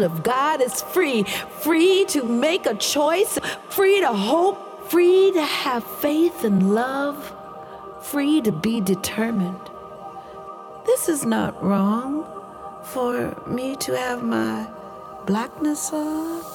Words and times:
child 0.00 0.18
of 0.18 0.22
God 0.22 0.60
is 0.60 0.82
free, 0.82 1.24
free 1.62 2.04
to 2.08 2.24
make 2.24 2.66
a 2.66 2.74
choice, 2.74 3.38
free 3.68 4.00
to 4.00 4.08
hope, 4.08 4.90
free 4.90 5.32
to 5.32 5.42
have 5.42 5.84
faith 5.84 6.44
and 6.44 6.74
love, 6.74 7.16
free 8.02 8.40
to 8.42 8.52
be 8.52 8.80
determined. 8.80 9.60
This 10.86 11.08
is 11.08 11.24
not 11.24 11.62
wrong 11.62 12.24
for 12.82 13.36
me 13.46 13.76
to 13.76 13.96
have 13.96 14.22
my 14.22 14.66
blackness 15.26 15.92
on. 15.92 16.49